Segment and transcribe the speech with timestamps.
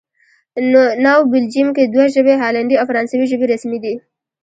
[1.03, 3.93] نو بلجیم کې دوه ژبې، هالندي او فرانسوي ژبې رسمي دي